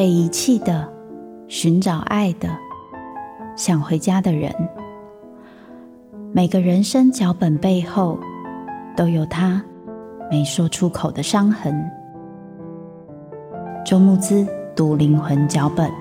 [0.00, 0.90] 被遗弃的、
[1.46, 2.48] 寻找爱的、
[3.54, 4.50] 想回家的人。
[6.32, 8.18] 每个人生脚本背后，
[8.96, 9.62] 都有他
[10.30, 11.84] 没说出口的伤痕。
[13.84, 15.99] 周慕姿读灵魂脚本。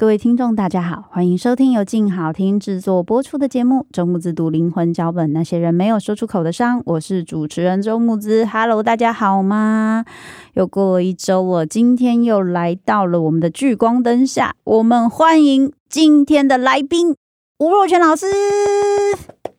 [0.00, 6.80] 各位听众，大家好，欢迎收听由静好听制作播出的节目《周木子读灵魂脚本》，那些人没有说出口的伤。
[6.86, 8.44] 我是主持人周木子。
[8.44, 10.04] Hello，大家好吗？
[10.54, 17.16] 又过了一周，我今天又来到了我们的聚光灯下，我们欢迎今天的来宾
[17.58, 18.26] 吴若权老师。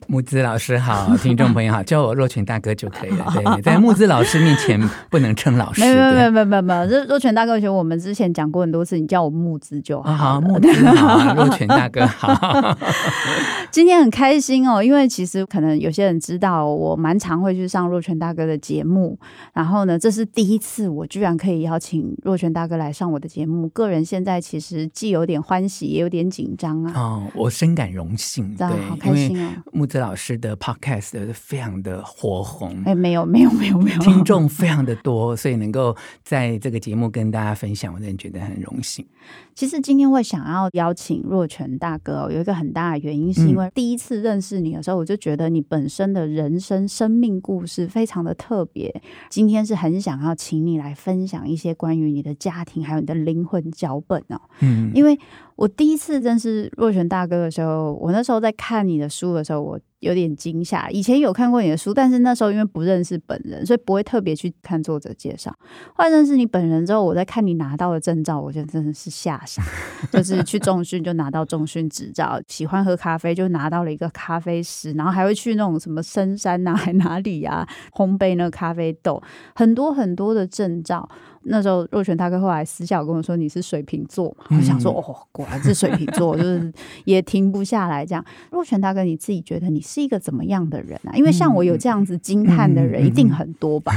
[0.10, 3.32] 慕姿老师好， 听众朋友好，叫我若泉大哥就可以了。
[3.32, 5.82] 对，在木子老师面前不能称老师。
[5.82, 10.12] 没有没有没有没有没有，这若泉大哥，我们之前讲过很多次，你叫我木子就好。
[10.12, 12.76] 好，木子好， 若泉大哥好。
[13.70, 19.16] 今天很开心哦，因为其实可能有些人知道，我蛮常会去上若泉大哥的节目。
[19.54, 23.70] 然后呢，这是第一次，我居然可以邀请若泉大哥来上我的节目。
[23.70, 26.94] 个人现在其实既有点欢喜，也有点紧张啊。
[26.96, 29.52] 哦，我深感荣幸，对，好开心哦。
[29.72, 39.06] 慕姿老师的 podcast 非常的火红，哎，没有没有没有没有，听众非常的多，所以能够在这个节目跟大家分享，我真的觉得很荣幸。
[39.54, 49.02] 其实今天会想要邀请若泉大哥，有一个很大的原因，是因为第一次认识你的时候，我就觉得你本身的人生生命故事非常的特别。
[49.30, 54.40] 今天是很想要请你来分享一些关于你的家庭，还有你的灵魂脚本哦。
[54.62, 55.20] 嗯，因为
[55.60, 59.80] 我第一次认识若泉大哥的时候，我那时候在看你的书的时候，我。
[60.00, 65.54] 有点惊吓，以前有看过你的书，但是那时候因为不认识本人，所以不会特别去看作者介绍。
[65.94, 69.62] 后来认识你本人之后，我在看你拿到的证照，我觉得真的是吓傻。
[70.10, 79.22] 就是去重训就拿到重训执照，喜欢喝咖啡就拿到了一个咖啡师，然后还会去那种什么深山呐、啊，还哪里呀、啊，烘焙那个咖啡豆，
[79.54, 81.10] 很多很多的证照。
[81.44, 86.72] 那时候若泉大哥后来私下跟我说，你是水瓶座嘛，我想说哦，果然是水瓶座，就是
[87.06, 88.24] 也停不下来这样。
[88.52, 91.14] 若泉大哥，你自己觉得你是一个怎么样的人啊？
[91.16, 93.94] 因为像我有这样子惊叹的人一定很多吧？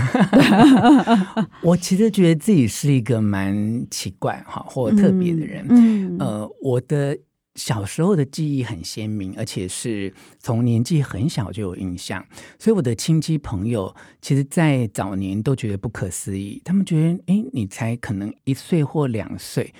[1.62, 5.66] 我其实觉得自己是一个蛮奇怪哈或特别的人。
[5.68, 7.18] 嗯，呃，我的。
[7.54, 12.24] 小时候的记忆很鲜明，而且是从年纪很小就有印象，
[12.58, 16.62] 所以我的亲戚朋友其实，在早年都觉得不可思议。
[16.64, 19.70] 他们觉得，哎，你才可能一岁或两岁，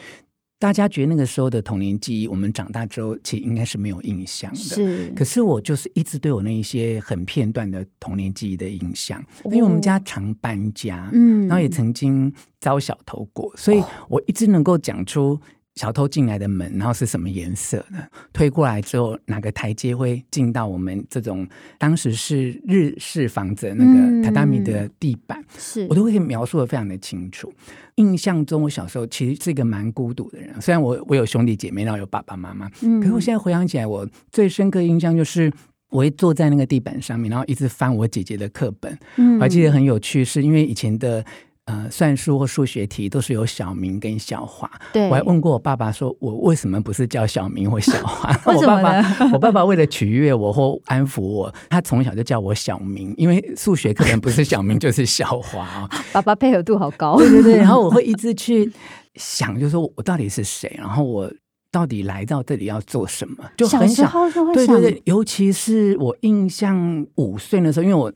[0.59, 4.59] 大家觉得那个时候的童年记忆，我们长大之后其实应该是没有印象的。
[4.59, 12.31] 是，可是我就是一直对我那一些很片段的童年记忆的印象，哦、因为我们家常搬家，嗯，然后也曾经
[12.61, 15.41] 遭小偷过，所以我一直能够讲出。
[15.75, 18.09] 小偷进来的门，然后是什么颜色的？
[18.33, 23.91] 推过来之后，哪个台阶会进到我们这种当时是日式房子的那个
[24.29, 25.41] 榻榻米的地板？
[25.41, 27.51] 嗯、是我都会描述的非常的清楚。
[27.95, 30.55] 印象中，我小时候其实是一个蛮孤独的人。
[30.61, 35.51] 虽然我我有兄弟姐妹，然后有爸爸妈妈，嗯、可是我现在回想起来，我最深刻印象就是
[35.89, 38.99] 我会坐在那个地板上面，然后一直翻我姐姐的课本。
[39.17, 41.25] 嗯、我还记得很有趣，是因为以前的。
[41.67, 44.69] 呃，算术或数学题都是有小明跟小华。
[44.93, 48.37] 对，我还问过我爸爸，说我为什么不是叫小明或小华？
[48.53, 55.89] 我爸爸，我爸爸为了取悦我或安抚我，他从小就叫我小明，因为数学可能不是小明就是小华。
[56.13, 57.17] 爸爸配合度好高。
[57.17, 58.69] 对对对， 然后我会一直去
[59.15, 60.75] 想，就是说我到底是谁？
[60.77, 61.33] 然后我
[61.71, 63.37] 到底来到这里要做什么？
[63.57, 64.11] 就很小，
[64.53, 68.13] 对对对，尤其是我印象五岁的时候，因为我。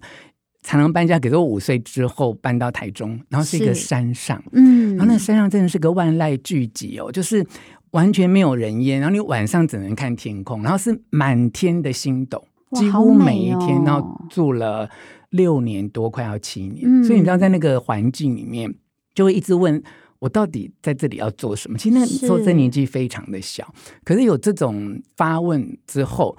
[0.66, 7.47] 才能搬家，给我五岁之后搬到台中，然后是一个山上，嗯，然后那山上真的是个万籁俱寂哦，就是
[7.93, 14.91] 完全没有人烟，然后你晚上只能看天空，然后是满天的星斗，几乎每一天，然后住了
[15.31, 18.75] 六年多，快要七年，嗯，所以你知道在那个环境里面，
[19.15, 19.81] 就会一直问
[20.19, 21.78] 我到底在这里要做什么？
[21.78, 23.72] 其实那个时候这年纪非常的小，
[24.03, 26.36] 可是有这种发问之后。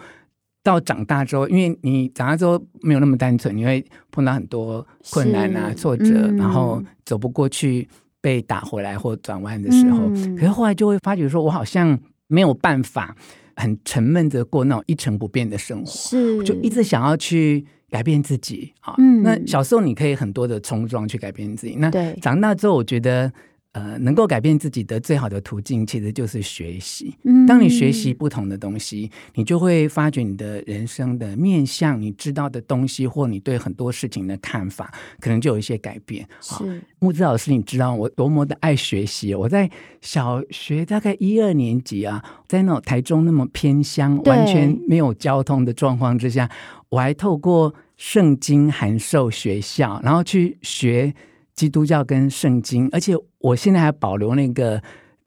[0.68, 7.88] 到长大之后，因为你长大之后没有那么单纯，你会碰到很多困难啊、挫折，嗯、然后走不过去，
[8.20, 11.98] 被打回来或转弯的时候，嗯、可是后来就会发觉，说我好像
[12.28, 13.16] 没有办法
[13.56, 18.94] 很沉闷的过那种一成不变的生活，是就一直想要去改变自己啊。
[18.98, 21.90] 嗯、那小时候你可以很多的冲撞去改变自己，那
[22.22, 23.32] 长大之后，我觉得。
[23.78, 27.16] 呃，能够改变自己的最好的途径，其实就是学习。
[27.48, 36.28] 当你学习不同的东西，你就会发觉你的人生的面向，你知道的东西，或你对很多事情的看法，可能就有一些改变。
[36.42, 39.36] 是木子老师，你知道我多么的爱学习？
[39.36, 39.70] 我在
[40.02, 46.50] 小学大概一二年级啊，在那种台中那么偏乡，完全没有交通的状况之下，
[46.90, 51.14] 我还透过圣经函授学校，然后去学。
[51.58, 54.82] 基督教跟圣经，而且我现在还保留那个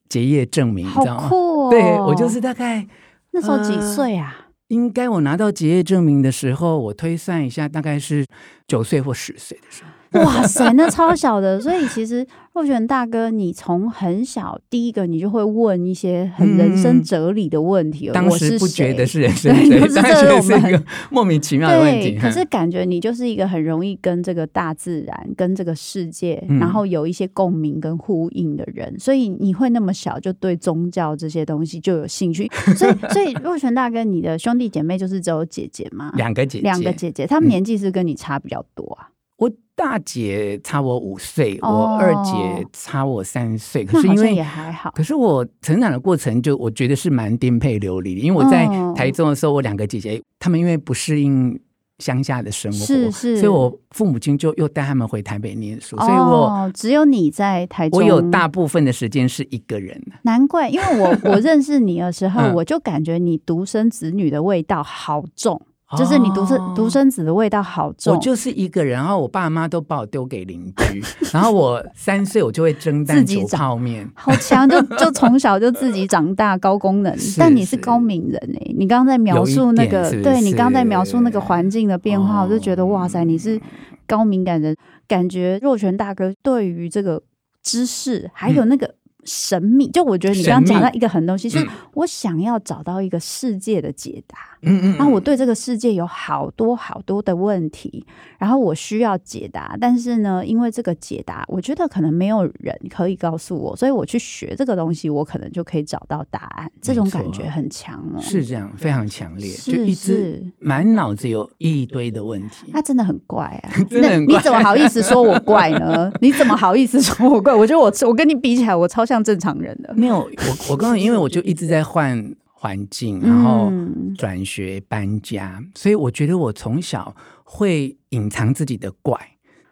[0.09, 1.29] 结业证明，你知道吗？
[1.71, 2.87] 对，我就是大概
[3.33, 4.35] 那时候几岁啊？
[4.39, 8.25] 呃，应该我拿到结业证明的时候，我推算一下，大概是
[8.67, 9.91] 九岁或十岁的时候。
[10.13, 18.09] 哇塞，那超小的，所以其实若权大哥，你从很小第一个你就会问一些很人生哲理的问题。
[18.09, 22.19] 嗯、当时不觉得是人 生哲理，对，当时是一个莫名其妙的问题。
[22.19, 32.51] 可是感觉你就是一个很容易跟这个大自然、跟这个世界，然后有一些共鸣跟呼应的人，嗯、所以你会那么小就对宗教这些东西就有兴趣。
[32.77, 36.13] 所以，所以若权大哥，你的兄弟姐妹就是只有姐姐吗？
[36.17, 39.07] 两个姐姐，两个姐姐，他们年纪是跟你差比较多啊。
[39.09, 43.83] 嗯我大姐差我五岁，哦、我二姐差我三岁。
[43.87, 48.21] 可是因为也还好，可是我成长的过程就我觉得是蛮颠沛流离的。
[48.21, 51.59] 因为我在台中的时候，我两个姐姐她们因为不适应
[52.01, 55.97] 乡下的生活，是是，所以我父母亲就又带他们回台北念书。
[55.97, 59.99] 哦、所以我只有你在台中，我有大部分的时间是一个人。
[60.21, 65.63] 难怪，因为我 我认识你的时候，嗯、我就感觉你独生子女的味道好重。
[65.99, 71.03] 就是你独生独生子的味道好重，我就是一个人，然后我爸妈都把我丢给邻居，
[71.33, 83.61] 然后我三岁我就会蒸蛋煮泡面，好强，就就从小就自己长大高功能， 但你是高敏人哎、欸，你刚刚在描述那个，是是对你刚刚在描述那个环境的变化，哦、我就觉得哇塞，你是
[84.07, 84.77] 高敏感人，
[85.09, 87.23] 感觉若泉大哥对于这个
[87.63, 88.95] 知识还有那个。
[89.21, 94.39] 嗯神秘，就我觉得你刚刚讲到一个很东西，就是我想要找到一个世界的解答。
[94.63, 98.05] 嗯嗯，然后我对这个世界有好多好多的问题，
[98.39, 99.75] 然后我需要解答。
[99.81, 106.71] 但是呢，因为这个解答，我觉得可能没有人可以告诉我，所以我去学这个东西，我可能就可以找到答案。
[106.83, 112.71] 这种感觉很强哦，是这样，非常强烈，就一直满脑子有一堆的问题。
[112.71, 116.13] 他真的很怪啊， 那你怎么好意思说我怪呢？
[116.21, 117.55] 你怎么好意思说我怪？
[117.55, 119.93] 我觉得我我跟你比起来，我超像正常人的。
[119.95, 122.35] 没有，我我刚刚因为我就一直在换。
[122.63, 123.73] 环境，然后
[124.19, 129.19] 转学搬家，嗯、所以我觉得我从小会隐藏自己的怪，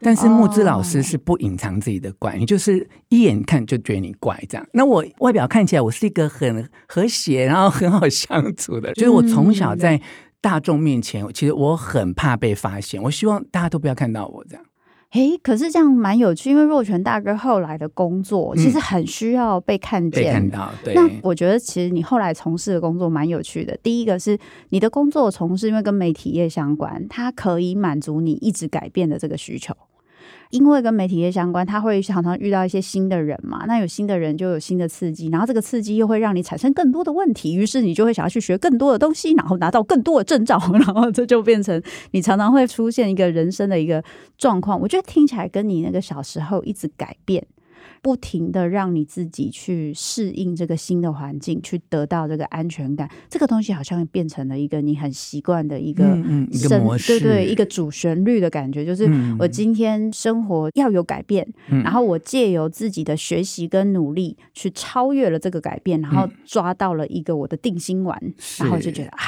[0.00, 4.66] 但是木之老师是不隐藏自己的怪，哦、你就是一眼看就觉得你怪这样。
[4.72, 10.00] 那我外表看起来我是一个很和谐，然后很好相处的，就是我从小在
[10.40, 14.64] 大众面前，其实我很怕被发现，我希望大家都不要看到我这样。
[15.12, 20.70] 诶，可是这样蛮有趣，因为若泉大哥后来的工作其实很需要被看见，嗯、被看到。
[20.84, 23.74] 对，那我觉得其实你后来从事的工作蛮有趣的。
[23.82, 24.38] 第一个是
[24.68, 29.74] 你的工作从事，因为跟媒体业相关，它可以满足你一直改变的这个需求。
[30.50, 44.02] 因为跟媒体业相关，他会常常遇到一些新的人嘛，那有新的人就有新的刺激，然后这个刺激又会让你产生更多的问题，于是你就会想要去学更多的东西，然后拿到更多的证照， 然后这就变成你常常会出现一个人生的一个
[44.36, 44.80] 状况。
[44.80, 47.46] 我觉得听起来跟你那个小时候一直改变。
[48.02, 53.08] 不停的让你自己去适应这个新的环境，去得到这个安全感。
[53.28, 58.84] 这个东西好像变成了一个你很习惯的一个嗯，一个模式，对对，一个主旋律的感觉。
[58.84, 59.08] 就是
[59.38, 69.18] 我今天生活要有改变，嗯、然后我借由自己的学习跟努力去超越了这个改变，然后抓到了一个我的定心丸，嗯、然后就觉得啊。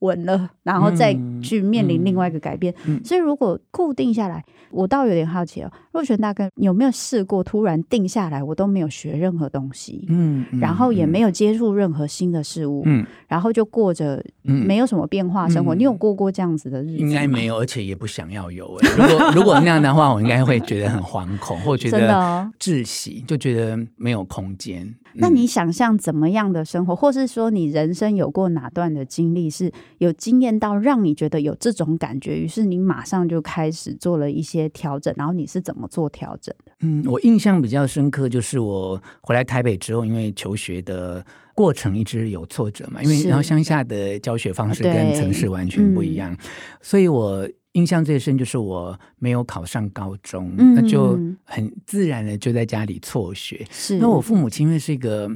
[0.00, 2.74] 稳了，然后再去面临另外一个改变。
[2.84, 15.74] 嗯嗯、所以如果固定下来，我倒有点好奇哦，若权大哥有没有试过突然定下来，我都没有学任何东西，嗯，嗯然后也没有接触任何新的事物，嗯，然后就过着没有什么变化生活。
[15.74, 16.96] 嗯、你有过过这样子的日子？
[16.96, 18.78] 应该没有，而且也不想要有。
[18.96, 24.94] 如果如果那样的话，我应该会觉得很惶恐，或觉得窒息，就觉得没有空间。
[25.14, 36.72] 那你想象怎么样的生活，或是说你人生有过哪段的经历是有经验到让你觉得有这种感觉，于是你马上就开始做了一些调整，然后你是怎么做调整的？
[36.80, 46.38] 嗯，我印象比较深刻就是我回来台北之后，因为求学的过程一直有挫折嘛，因为然后乡下的教学方式跟城市完全不一样，嗯、
[46.80, 47.48] 所以我。
[47.74, 53.64] 印象最深就是我没有考上高中，嗯、那就很自然的就在家里辍学。
[53.70, 55.30] 是，那我父母亲因为是一个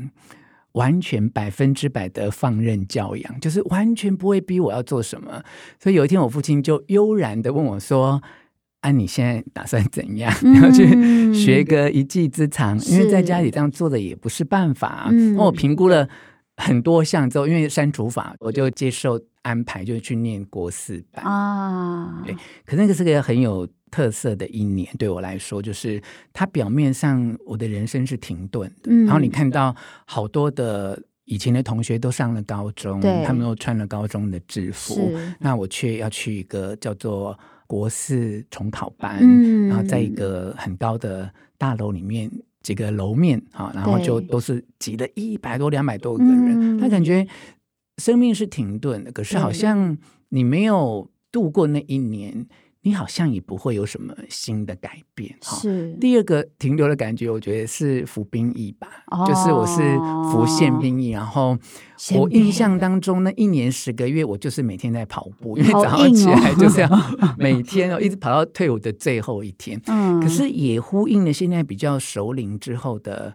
[0.75, 5.43] 完全百分之百的放任教养，就是完全不会逼我要做什么。
[5.81, 8.23] 所以有一天，我父亲就悠然的问我说
[8.83, 10.33] ：“啊，你现在打算怎样？
[10.43, 15.07] 然后去学个一技之长，嗯、因为在家里这样做的也不是办法。
[15.11, 16.09] 那、嗯、我评估了
[16.57, 21.25] 很多项之后，因为删除法，我就接受安排，就去念国四班。
[21.25, 22.21] 啊。
[22.27, 22.35] 对，
[22.67, 29.75] 可那个是个很有特色的一年，对我来说，就是它表面上我的人生是停顿的，嗯、然后你看到
[30.05, 37.39] 好多的以前的同学都上了高中，他们都穿了高中的制服，那我却要去一个叫做。
[37.67, 42.31] 国四重考班，嗯、然后在一个很高的大楼里面，
[42.63, 47.27] 几个楼面啊，然后就都是挤了一百多、两百多个人，他、嗯、感觉
[47.99, 49.97] 生命是停顿的，可是好像
[50.31, 52.47] 你没有度过那一年。
[52.87, 55.35] 你好像也不会有什么新的改变。
[55.41, 59.81] 是第二个停留的感觉，我觉得是服兵役吧，哦、就是我是
[60.31, 61.57] 服宪兵役，然后
[62.15, 66.91] 我印象当中那一年十个月，我就是每天在跑步，因为早上起来就是要
[67.39, 69.81] 每天哦，一直跑到退伍的最后一天。
[69.87, 73.35] 嗯，可是也呼应了现在比较熟龄之后的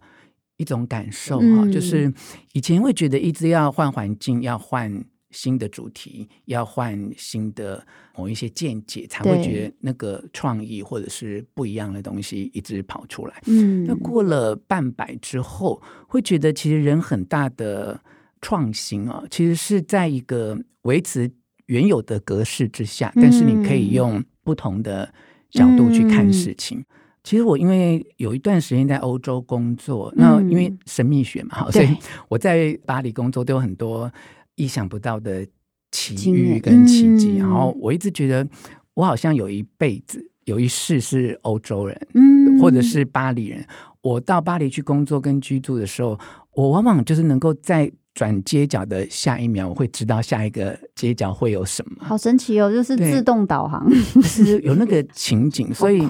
[0.60, 2.14] 一种感受哈，嗯、就是
[2.54, 5.04] 以前会觉得一直要换环境，要换。
[5.32, 7.86] 新的主题要换新的
[8.18, 13.40] 某一些见解，才会觉得那个创意或者是不一样的东西一直跑出来。
[13.46, 18.02] 嗯，那过了半百之后，会觉得其实人很大的
[18.42, 21.32] 创新啊，其实是在一个维持
[21.68, 25.14] 原有的格式之下，但是你可以用不同的
[25.52, 26.80] 角度去看事情。
[26.80, 26.86] 嗯、
[27.24, 31.96] 其实我因为有一段时间在欧洲工作，那因为神秘学嘛，嗯、所以
[32.28, 34.12] 我在巴黎工作都有很多。
[34.56, 35.48] 意想不到的
[35.90, 38.46] 奇遇跟奇迹，嗯、然后我一直觉得
[38.94, 43.66] 我好像有一辈子有一世是欧洲人，嗯，或者是巴黎人。
[44.02, 46.20] 我到巴黎去工作跟居住的时候，
[46.52, 51.96] 我往往就是能够在转街角的下一秒，我会知道下一个街角会有什么。
[52.02, 53.90] 好神奇哦，就是自动导航，
[54.22, 55.72] 是有那个情景。
[55.74, 56.06] 所以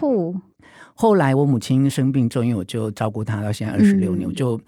[1.02, 4.60] 后来我母亲生病之后，因为我就照顾她到现在二十六年，嗯、我就。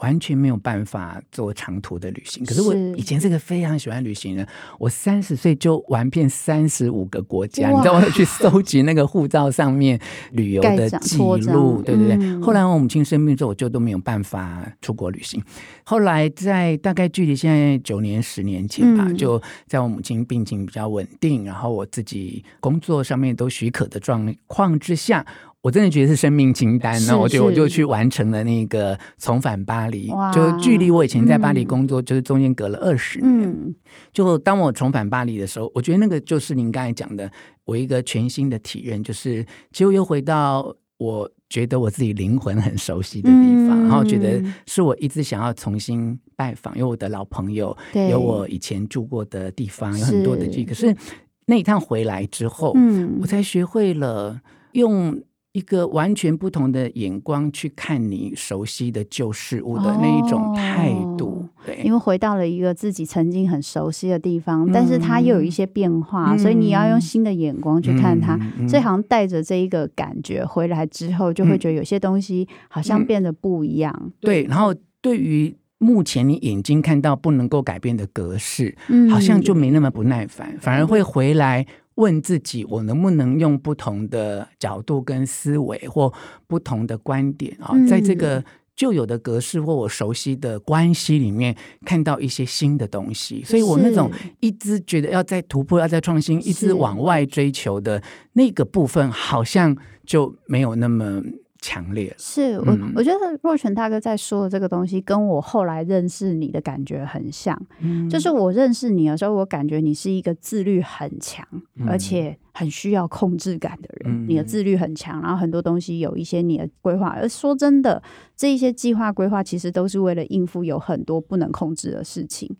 [0.00, 4.48] 完全没有办法做长途的旅行，可是我以前是个非常喜欢旅行的人。
[4.78, 10.00] 我三十岁就玩遍三十五个国家，你知道我去搜集那个护照上面
[10.32, 12.16] 旅游的记录，对对对。
[12.18, 15.38] 嗯、后来我母亲生病之后，我就都没有办法出国旅行。
[15.84, 25.26] 后来在大概距离现在九年十年前吧，嗯、就在我母亲病情比较稳定，然后我自己工作上面都许可的状况之下。
[25.62, 33.42] 我真的觉得是生命清单，然后我就我就去完成了那个重返巴黎，就距离我以前在巴黎工作，就是中间隔了二十年。
[33.42, 33.74] 嗯、
[34.10, 37.30] 就当我重返巴黎的时候，我觉得那个就是您刚才讲的，
[37.66, 47.76] 我一个全新的体验，就是其实又回到我觉得我自己灵魂很熟悉的地方，嗯、然后觉得是我一直想要重新拜访，有我的老朋友，
[48.08, 50.96] 有我以前住过的地方，有很多的可是
[51.44, 54.40] 那一趟回来之后，嗯、我才学会了
[54.72, 55.20] 用。
[55.52, 68.38] 一个完全不同的眼光去看你熟悉的旧事物的那一种态度，哦、对，因为回到了一个自己曾经很熟悉的地方，嗯、但是它又有一些变化，嗯、所以你要用新的眼光去看它，
[68.68, 73.92] 所以好像带着这一个感觉回来之后，就会觉得有些东西好像变得不一样。
[74.00, 81.66] 嗯、对，然后对于目前你眼睛看到不能够改变的格式，嗯、好像就没那么不耐烦，反而会回来。
[82.00, 86.10] 问自己，我能不能用不同的角度跟思维，或
[86.46, 88.42] 不同的观点啊，在这个
[88.74, 91.54] 旧有的格式或我熟悉的关系里面，
[91.84, 93.44] 看到一些新的东西。
[93.44, 98.02] 所以我那种一直觉得要在突破、要在创新、一直往外追求的
[98.32, 99.76] 那个部分，好像
[100.06, 101.22] 就没有那么。
[101.60, 107.60] 强烈是我，嗯、我觉得若泉大哥在说的这个东西，跟我后来认识你的感觉很像。
[107.80, 114.12] 嗯、就是我认识你的时候，我感觉你是一个自律很强，嗯、而且很需要控制感的人。
[114.12, 117.08] 嗯、你的自律很强，然后很多东西有一些你的规划。
[117.08, 118.02] 而说真的，
[118.36, 122.50] 这一些计划规划其实都是为了应付有很多不能控制的事情。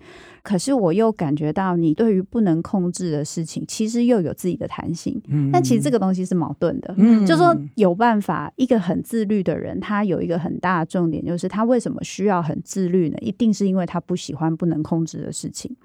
[0.42, 5.20] 可是我又感觉到你对于不能控制的事情，其实又有自己的弹性。
[5.28, 6.94] 嗯，但其实这个东西是矛盾的。
[6.96, 13.18] 嗯，就说有办法，一个很自律的人，他有一个很大的重点，就是他为什么需要很自律呢？
[13.20, 15.76] 一定是因为他不喜欢不能控制的事情。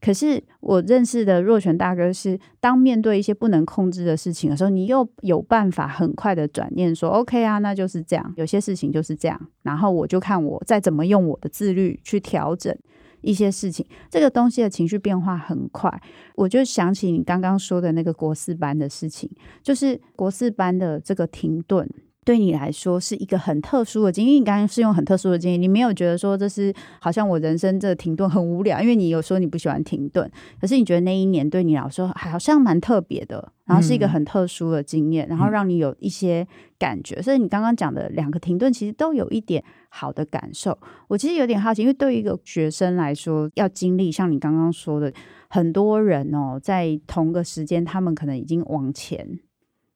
[0.00, 8.34] 可是我认识的若权大哥是，当面对一些不能控制的事情的时候，你又有办法很快的转念说：“OK 啊，那就是这样。
[8.36, 12.76] 有些事情就是这样。”然后我就看我再怎么用我的自律去调整。
[13.22, 16.00] 一些事情，这个东西的情绪变化很快，
[16.36, 19.28] 我就想起你刚刚说的那个国四班的事情，
[19.64, 21.88] 就是国四班的这个停顿，
[22.26, 24.32] 对你来说是一个很特殊的经历。
[24.32, 30.28] 你刚刚是用很特殊的经历，你没有觉得说这是好像我人生这停顿很无聊，因为你有说你不喜欢停顿，
[30.60, 36.44] 可是你觉得那一年对你来说好像蛮特别的，然后是一个很特殊的经验，然后让你有一些
[36.80, 37.22] 感觉。
[37.22, 40.76] 所以你刚刚讲的两个停顿，其实都有一点好的感受。
[41.06, 45.12] 我其实有点好奇，因为对于一个学生来说，要经历像你刚刚说的，
[45.48, 49.38] 很多人哦，在同个时间，他们可能已经往前。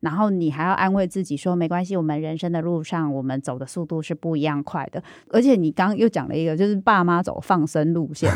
[0.01, 5.03] 然后你还要安慰自己说，没关系，我们人生的路上，我们走的速度是不一样快的。
[5.29, 8.33] 而且你刚刚又讲了一个，就是爸妈走放生路线，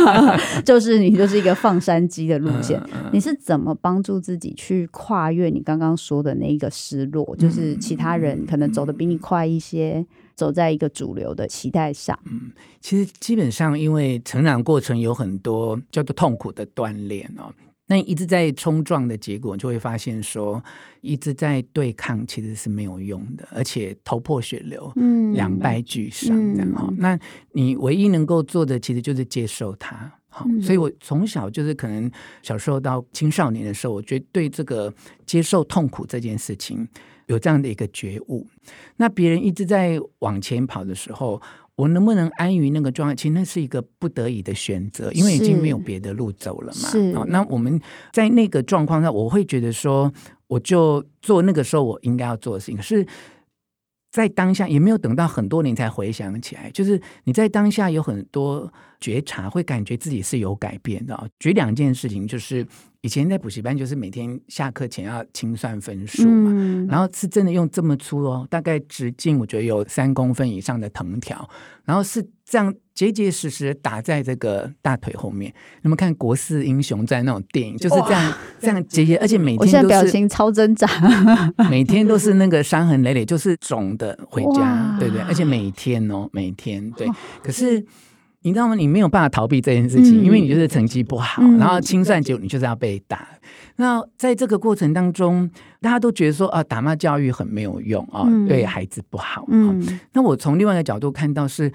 [0.64, 2.80] 就是你就是一个放山鸡的路线。
[3.12, 7.34] 你是怎么帮助自己去跨越你刚刚说的那一个失落？
[7.36, 12.18] 就是其他人可能走得比你快一些，走在一个主流的期待上。
[12.26, 17.50] 嗯，其实基本上因为成长过程有很多叫做痛苦的锻炼哦。
[17.90, 20.62] 那一直在冲撞的结果，就会发现说，
[21.00, 26.86] 一直在对抗其实是没有用的，而且头破血流，嗯，两败俱伤这样哈。
[26.90, 27.18] 嗯、那
[27.52, 30.12] 你唯一能够做的，其实就是接受它。
[30.28, 32.10] 好，嗯、所以我从小就是可能
[32.42, 34.92] 小时候到青少年的时候，我觉得对这个
[35.24, 36.86] 接受痛苦这件事情
[37.26, 38.46] 有这样的一个觉悟。
[38.98, 41.40] 那别人一直在往前跑的时候。
[41.78, 43.14] 我能不能安于那个状态？
[43.14, 46.88] 其实那是一个不得已的选择，因为已经没有别的路走了嘛。
[46.88, 47.12] 是。
[47.28, 47.80] 那我们
[48.12, 50.12] 在那个状况下，我会觉得说，
[50.48, 52.76] 我就做那个时候我应该要做的事情。
[52.76, 53.06] 可是，
[54.10, 61.28] 在当下也没有等到很多年才回想起来，就是你在当下有很多觉察，会感觉自己是有改变的。
[61.38, 62.66] 举两件事情，就是。
[63.02, 71.48] 以前在补习班，就是每天下课前要清算分数嘛，嗯、然后是真的用这么粗哦，大概直径我觉得有三公分以上的藤条，
[71.84, 75.54] 然后是这样结结实实打在这个大腿后面。
[75.82, 80.88] 那么看国四英雄在那种电影，就是这样哇这样结结，而且每天都是，我现在表情超挣扎，
[81.70, 87.08] 每天都是那个伤痕累累，就是肿的回家，对不对，而且每天哦，每天对，
[87.40, 87.86] 可是。
[88.42, 88.76] 你知道吗？
[88.76, 93.28] 你没有办法逃避这件事情，嗯、因为你就是成绩不好，嗯、然后清算结果你就是要被打。
[93.76, 95.50] 那在这个过程当中，
[95.80, 99.44] 大家都觉得说啊，打骂教育很没有用啊，嗯、对孩子不好。
[99.48, 101.70] 嗯，那我从另外一个角度看到是，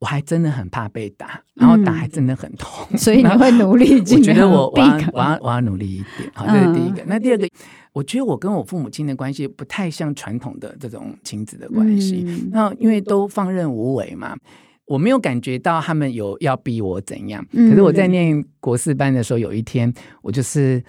[0.00, 3.98] 我还真的很怕被打，然后打还真的很痛，嗯、所以你会努力。
[3.98, 6.30] 我觉得我我要我要我要努力一点。
[6.34, 7.02] 好，这是第一个。
[7.02, 7.48] 嗯、那第二个，
[7.92, 12.24] 我觉得我跟我父母亲的关系不太像传统的这种亲子的关系。
[12.26, 14.36] 嗯、那因为都放任无为嘛。
[14.86, 20.82] 我没有感觉到他们有要逼我怎样，可是我在念国四班的时候，有一天我就是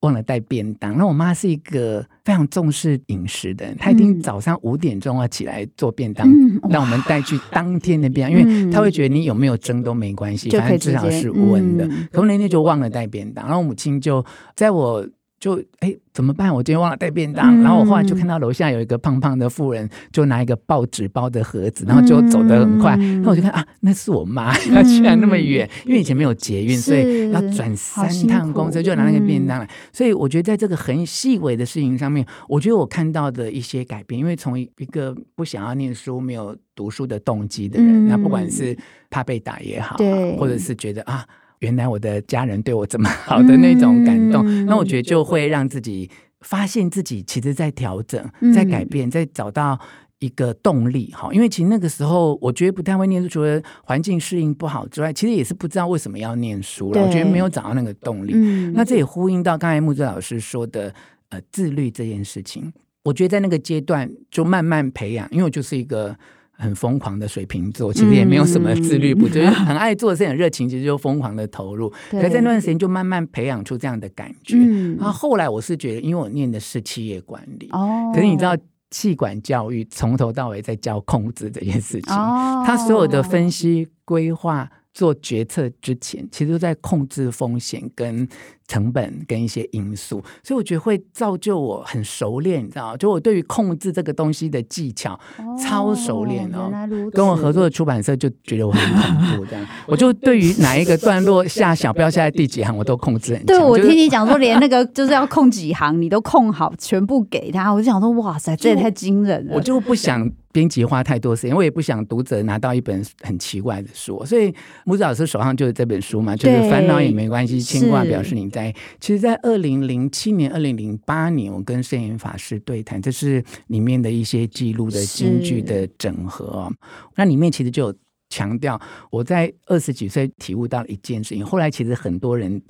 [0.00, 0.96] 忘了带便当。
[0.96, 6.28] 那我妈是一个非常重视饮食的人，她一定早上五点钟要起来做便当，
[6.68, 11.88] 让我们带去当天的便当，因为她会觉得你有没有蒸都没关系，反正至少是温的。
[12.12, 15.06] 可我那天就忘了带便当，然后我母亲就在我。
[15.40, 16.54] 就哎，怎么办？
[16.54, 17.58] 我今天忘了带便当。
[17.58, 22.94] 嗯、然后我后来就看到楼下有一个胖胖的妇人，就拿一个报纸包的盒子，然后就走得很快。
[22.94, 29.64] 那、嗯、我就看啊，那是我妈，她居然那么远，嗯、因为以前没有捷运，所以要转三趟公车就拿那个便当来。
[29.64, 38.76] 嗯、所以我觉得在这个很细微的事情上面，我觉得我看到的一些改变，因为从一个不想要念书、没有读书的动机的人，嗯、那不管是
[39.08, 41.26] 怕被打也好，对或者是觉得啊。
[41.60, 48.22] 原来我的家人对我这么好的那种感动，嗯、那我觉得就会让自己发现自己其实在调整，
[48.54, 49.78] 在改变，在找到
[50.20, 51.12] 一个动力。
[51.12, 57.02] 哈，因为其实那个时候我觉得不太会念书，除了环境适应不好之外，其实也是不知道为什么要念书了。
[57.02, 58.32] 我觉得没有找到那个动力。
[58.34, 60.94] 嗯、那这也呼应到刚才木子老师说的，
[61.28, 62.72] 呃，自律这件事情。
[63.04, 66.16] 我觉得在那个阶段就慢慢培养，因为我就是一个。
[66.60, 71.90] 很疯狂的水瓶座，其实也没有什么自律，不、嗯、就是很爱做的事，很热情，其实就疯狂的投入。
[72.10, 74.56] 可在那段时间就慢慢培养出这样的感觉。
[74.58, 78.54] 嗯、然后后来我是觉得，因为我念的是企业管理，哦，可是你知道，
[78.90, 84.70] 气管教育从头到尾在教控制这件事情，哦，他所有的分析规划。
[84.92, 88.28] 做决策之前，其实都在控制风险跟
[88.66, 96.70] 成本跟一些因素，所以我觉得会造就我很熟练，你知道，就我对于控制这个东西的技巧、哦、超熟练哦。
[97.12, 103.46] 跟我合作的出版社就觉得我很恐怖，这样， 我就对于哪一个段落下小标下在第几行，我都控制很强。
[103.46, 109.54] 对，我听你讲说，连那个就是要控几行，你都控好，全部给他，我就想说，哇塞，这也太惊人了。
[109.54, 110.30] 我就不想。
[110.52, 114.52] 编辑花太多时间，我也不想读者拿到一本很奇怪的书，所以
[114.84, 118.74] 木子老师手上就是这本书嘛，就是烦恼也没关系，牵挂表示你在。
[118.98, 126.72] 其实，在二零零七年、二零零八年，我跟圣严法师对谈，这是里面的一些记录的金句的整合哦。
[127.16, 127.94] 那里面其实就有
[128.28, 132.60] 强调，我在二十几岁体悟到一件事情，后来其实很多人。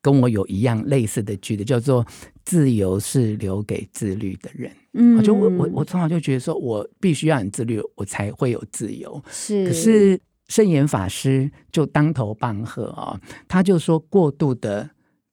[0.00, 2.06] 跟我有一样类似的句子，叫做
[2.44, 4.70] “自由是留给自律的人”。
[4.94, 9.22] 嗯，就我我我从小就觉得说，我必须要很自律，我才会有自由。
[9.30, 14.88] 是，可是圣严法师就当头棒喝啊，他就说，过度的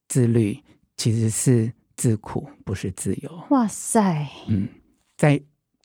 [0.08, 0.58] 自律
[0.96, 3.30] 其实是自苦，不是自由。
[3.50, 4.68] 哇塞，嗯，
[5.16, 5.40] 在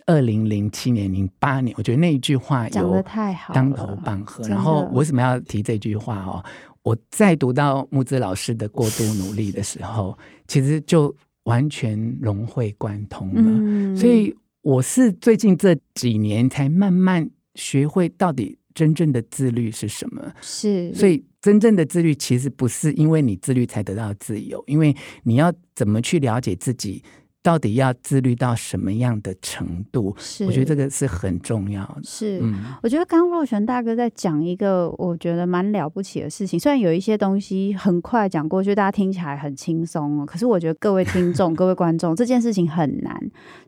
[0.06, 4.44] 二零零七年、零八年，我觉得那一句话讲得太好，当头棒喝。
[4.48, 6.44] 然后为什么要提这句话哦？
[6.84, 10.18] 我再读到木子老师的过度努力的时候，
[10.48, 13.42] 其实就完全融会贯通了。
[13.46, 20.34] 嗯、所以我是最近这几年才慢慢学会到底真正的自律是什么。
[20.42, 27.04] 是，所以真正的自律其实不是因为你自律才得到自由，因为你要怎么去了解自己。
[27.44, 30.16] 到底要自律到什么样的程度？
[30.18, 32.02] 是，我觉得这个是很重要的。
[32.04, 36.60] 是，嗯，我觉得刚若璇大哥在讲一个我觉得蛮了不起的事情。
[36.60, 43.20] 虽然有一些东西很快讲过去，大家听起来很轻松哦，可是我觉得各位听众、各位观众，这件事情很难。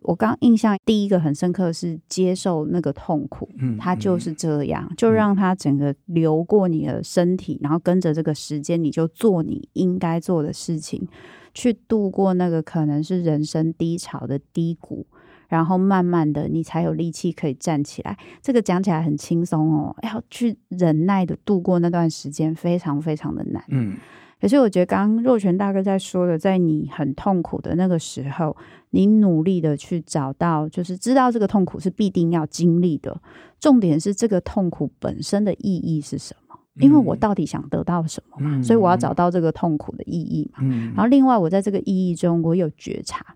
[0.02, 11.08] 我刚印象第一个很深刻的是接受那个痛苦，嗯，它就是这样，就让它整个流过你的身体，然后跟着这个时间，你就做你应该做的事情。
[11.54, 15.06] 去度过那个可能是人生低潮的低谷，
[15.48, 18.18] 然后慢慢的你才有力气可以站起来。
[18.42, 23.64] 这个讲起来很轻松哦，要去忍耐的度过那段时间，非常非常的难。
[23.68, 23.96] 嗯，
[24.42, 28.58] 可是我觉得刚刚若泉大哥在说的，在你很痛苦的那个时候，
[28.90, 33.22] 你努力的去找到，就是知道这个痛苦是必定要经历的。
[33.60, 36.43] 重点是这个痛苦本身的意义是什么？
[36.76, 40.64] 因为我到底想得到什么嘛，所以我要找到这个痛苦的意义嘛。
[40.96, 43.36] 然后另外，我在这个意义中，我有觉察，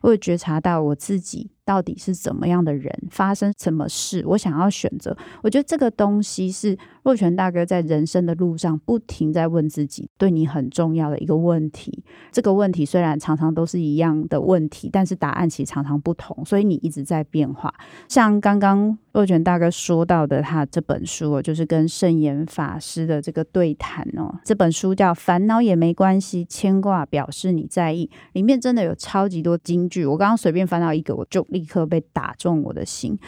[0.00, 1.50] 我有觉察到我自己。
[1.68, 4.24] 到底是怎么样的人，发生什么事？
[4.26, 5.14] 我想要选择。
[5.42, 6.74] 我觉得这个东西是
[7.08, 12.04] 若权大哥在人生的路上不停在问自己，对你很重要的一个问题。
[12.30, 17.72] 这个问题虽然常常都是一样的问题，但是答案其实常常不同，所以你一直在变化。
[18.08, 24.38] 像刚刚若权大哥说到的，他这本书就是跟圣严法师的这个对谈哦。
[24.44, 30.04] 这本书叫《烦恼也没关系，牵挂表示你在意》，里面真的有超级多金句。
[30.04, 31.38] 我刚刚随便翻到一个，我就。
[31.48, 33.18] 立刻被打中我的心。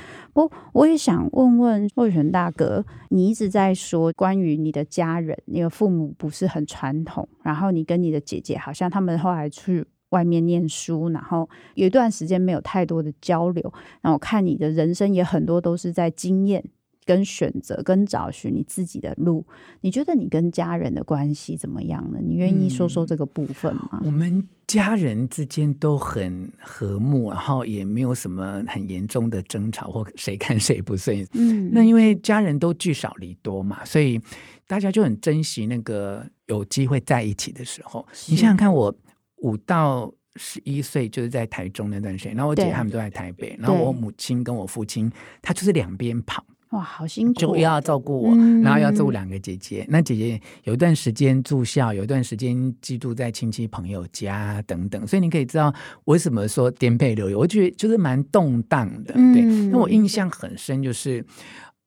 [0.49, 13.73] 不，我也想问问若权大哥，你一直在说关于你的家人，你的父母不是很传统，然后你跟你的姐姐好像他们后来去外面念书，然后有一段时间没有太多的交流。
[14.01, 16.65] 然我看你的人生也很多都是在经验。
[17.11, 19.45] 跟选择，跟找寻你自己的路，
[19.81, 22.21] 你觉得你跟家人的关系怎么样呢？
[22.23, 23.99] 你愿意说说这个部分吗？
[24.01, 31.27] 嗯，我们家人之间都很和睦，然后也没有什么很严重的争吵或 谁看谁不顺。
[31.33, 34.21] 嗯，那因为家人都聚少离多嘛，所以
[34.69, 38.07] 大家就很珍惜那个有机会在一起的时候。
[38.29, 38.95] 你想想看，我
[39.39, 45.11] 五到十一岁就是在台中那段时间，然后我姐他们都在台北，然后我母亲跟我父亲，
[45.43, 46.47] 他就是两边跑。
[46.71, 47.41] 哇，好辛苦！
[47.41, 49.85] 就要照顾我，嗯、然后要照顾两个姐姐。
[49.89, 55.07] 那姐姐有一段时间住校，有一段时间寄住在亲戚朋友家等等。
[55.07, 59.15] 所以你可以知道为什么说颠沛流离，我觉得就是蛮动荡的。
[59.15, 61.25] 对，那、嗯、我印象很深，就是。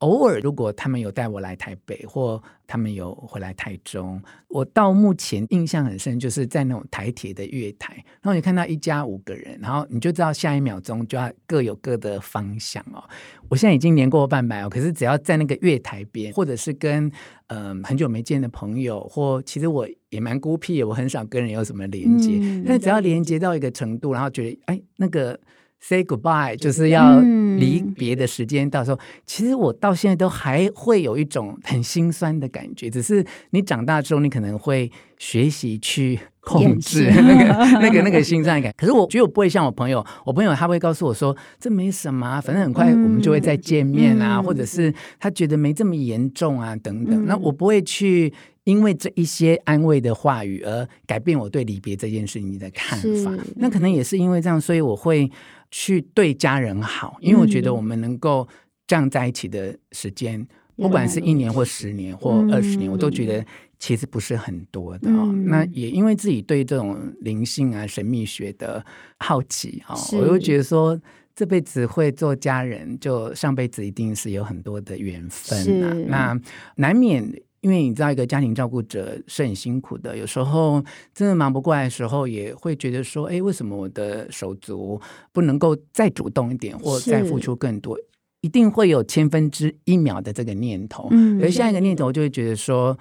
[0.03, 13.01] 偶尔，如果他们有带我来台北，或他们有回来台中，我到目前印象很深，就是在那种台铁的月台，然后你看到一家五个人，然后你就知道下一秒钟就要各有各的方向哦。
[13.47, 17.09] 我现在已经年过半百哦，可是只要在那个月台边，或者是跟
[17.47, 25.39] 嗯、呃、很久没见的朋友，或其实我也蛮孤僻，我很少跟人有什么连接，嗯、但只要连接到一个程度，然后觉得哎那个。
[25.85, 28.69] Say goodbye，就是要离别的时间。
[28.69, 32.89] 到时候，其实我到现在都还会有一种很心酸的感觉。
[32.89, 38.73] 只是你长大之后，你可能会学习去控制那个、那个、那个心酸感。
[38.77, 47.25] 可是我觉得我不会像我朋友，我朋友他会告诉我说：“这没什么，反正很快我们就会再见面啊。”或者是他觉得没这么严重啊，等等。
[47.25, 48.31] 那我不会去
[48.63, 53.33] 因为这一些安慰的话语而改变我对离别这件事情的看法。
[53.57, 55.29] 那可能也是因为这样，所以我会。
[55.75, 58.47] 去对家人好，因为我觉得我们能够
[58.85, 60.47] 这样在一起的时间，嗯、
[60.83, 63.43] 不管是一年或十年或二十年，嗯、我都觉得
[63.79, 65.31] 其实不是很多的哦。
[65.33, 68.85] 嗯、那也因为自己对这种灵性啊、神秘学的
[69.17, 71.01] 好奇啊，是我又觉得说
[71.33, 75.91] 这辈子会做家人，就上辈子一定是有很多的缘分啊。
[76.07, 76.39] 那
[76.75, 77.27] 难免。
[77.63, 84.99] 因为你知道，一个家庭照顾者是很辛苦的，有时候真的忙不过来的时候，也会觉得说：“哎，为什么我的手足
[85.31, 87.97] 不能够再主动一点，或再付出更多？”
[88.41, 91.07] 一定会有千分之一秒的这个念头。
[91.11, 92.97] 嗯，而下一个念头就会觉得说：“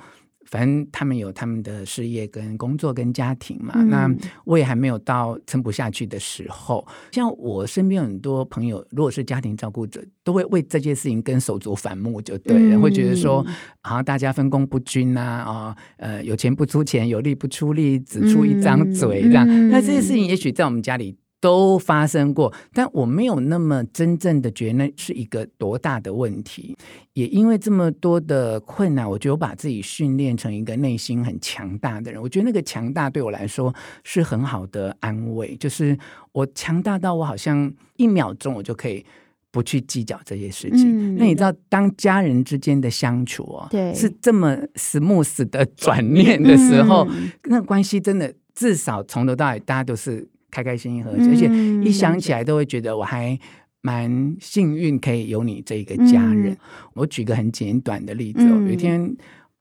[0.53, 6.87] 反正他们有他们的事业跟工作跟家庭嘛，嗯、那我也还没有到撑不下去的时候。
[7.11, 13.43] 像我身边很多朋友，如果是家庭照顾者，都会为这件事情跟手足反目，就对了，嗯、会觉得说，
[13.81, 19.47] 好像大家分工不均啊，啊，呃，有钱不出钱，有力不出力，只出一张嘴这样。
[19.49, 21.17] 嗯、那这些事情，也许在我们家里。
[21.43, 26.77] 都发生过，但我没有那么真正的觉得那是一个多大的问题。
[27.15, 32.23] 也因为这么多的困难，我觉得我把自己训练成一个内心很强大的人。
[32.23, 33.75] 我觉得那个强大对我来说
[34.05, 35.99] 是很好的安慰，就是
[36.31, 39.05] 我强大到我好像一秒钟我就可以
[39.51, 40.85] 不去计较这些事情。
[40.87, 50.29] 嗯、那你知道，当家人之间的相处哦，对，是这么 smooth 的转念的时候，嗯、那关系真的至少从头到尾大家都是。
[50.53, 51.49] 开开心心和谐，而且
[51.83, 53.37] 一想起来都会觉得我还
[53.81, 56.53] 蛮幸运，可以有你这个家人。
[56.53, 56.59] 嗯、
[56.93, 59.17] 我举个很简短的例子，嗯、有一天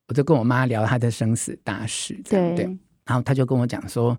[0.10, 2.66] 我就跟我妈聊她的生死大事，对，对，
[3.06, 4.16] 然后她就跟我讲说，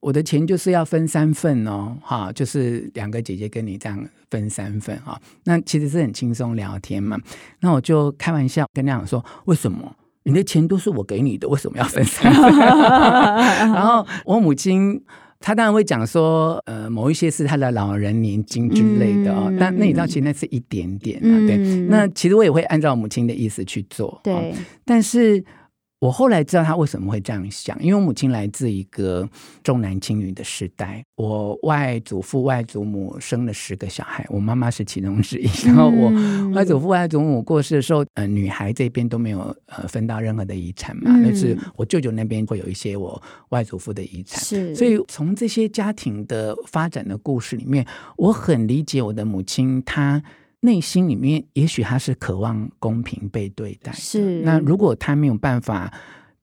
[0.00, 5.18] 我的钱就是要分三份哦，哈，就是两个姐姐跟你这样分三份哈。
[5.44, 7.18] 那其实是很轻松聊天嘛。
[7.60, 12.54] 那我就开玩笑跟她讲说，为什么你的钱都是我给你的，为什么要分三份？
[13.72, 15.02] 然后我母亲。
[15.42, 21.56] 他当然会讲说，呃，某一些是他的老人年金之类的哦，嗯、但那你知道，其实那是一点点啊，嗯、对。
[21.88, 24.54] 那其实我也会按照母亲的意思去做，对、哦。
[24.84, 25.44] 但是。
[26.02, 29.28] 我后来知道他为什么会这样想，因为我母亲来自一个
[29.62, 31.00] 重男轻女的时代。
[31.14, 35.48] 我外祖父、外祖母生了十个小孩，我妈妈是其中之一。
[35.64, 36.10] 然后我
[36.50, 44.42] 外祖父、外祖母过世的时候，呃，女孩这边都没有呃分到任何的遗产嘛，但、嗯、是我舅舅那边会有一些我外祖父的遗产。
[44.42, 47.86] 是，所以从这些家庭的发展的故事里面，
[48.16, 50.20] 我很理解我的母亲，她。
[50.64, 53.90] 内心里面，也许他是渴望公平被对待。
[53.92, 55.92] 是，那如果他没有办法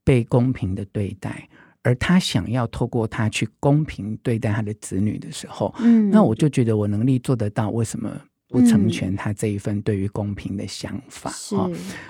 [0.04, 1.48] 被公平的对待，
[1.84, 8.12] 而他想要透过他去公平对待他的子女的时候，嗯，那我就觉得我能力做得到，为什么
[8.50, 11.30] 不成全他这一份对于公平的想法？
[11.32, 11.56] 是。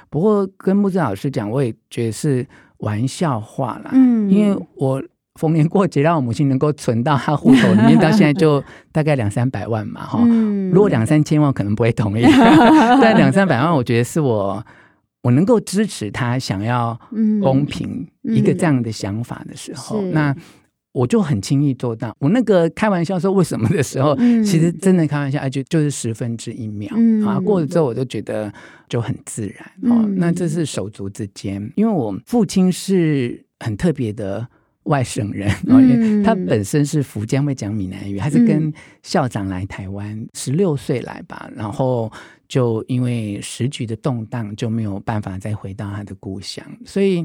[0.10, 2.46] 不过跟木子老师讲，我也觉得是
[2.80, 3.92] 玩笑话啦。
[3.94, 5.02] 嗯，因为我。
[5.40, 10.20] 逢年过节让我母亲能够存到她户头里面，到现在就 大概两三百万嘛，哈。
[10.74, 12.24] 如果两三千万可能不会同意，
[13.02, 14.62] 但两三百万我觉得是我
[15.24, 17.00] 我能够支持她想要
[17.42, 20.36] 公平一个这样的想法的时候，那
[20.92, 22.14] 我就很轻易做到。
[22.20, 26.94] 我那个开玩笑说为什么的时候，其实真的开玩笑，就就是十分之一秒
[27.26, 27.40] 啊。
[27.40, 28.52] 过了之后，我就觉得
[28.90, 30.06] 就很自然哦。
[30.18, 34.46] 那这是手足之间，因为我父亲是很特别的。
[34.90, 35.48] 外省人，
[36.24, 38.74] 他本身是福建，会讲闽南语，他是跟
[39.04, 42.12] 校长来台湾，十六岁来吧，然后
[42.48, 46.66] 就因为时局的动荡，就没有办法再回到他的故乡。
[46.84, 47.24] 所以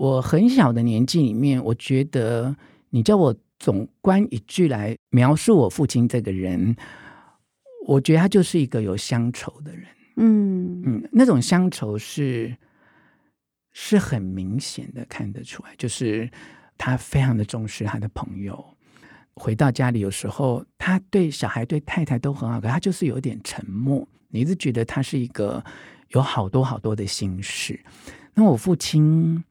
[0.00, 2.56] 我很小的年纪里面，我觉得
[2.88, 6.74] 你叫我总观一句来描述我父亲这个人，
[7.86, 9.84] 我觉得他就是一个有乡愁的人。
[10.16, 12.56] 嗯嗯，那种乡愁是
[13.70, 16.28] 是很明显的看得出来，就是。
[16.82, 18.64] 他非常的重视他的朋友，
[19.34, 24.08] 回到家里有时候他对小孩对太太都很好，可他就是有点沉默。
[24.28, 25.62] 你一直觉得他是一个
[26.08, 27.78] 有好多好多的心事。
[28.32, 29.44] 那我父亲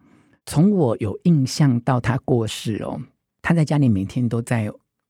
[0.48, 3.00] 从我有印象到他过世哦，
[3.44, 4.68] 他在家里每天都在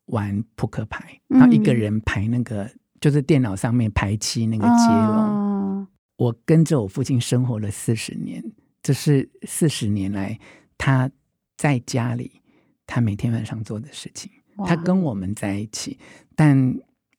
[0.07, 5.15] 玩扑克牌，然后一个人排那个、嗯、就是电脑上面排七那个接龙。
[5.15, 8.43] 哦、我跟着我父亲生活了四十年，
[8.83, 10.37] 这是四十年来
[10.77, 11.09] 他。
[11.59, 12.31] 在家里，
[12.87, 14.31] 他每天晚上做的事情，
[14.65, 15.99] 他跟我们在一起，
[16.33, 16.73] 但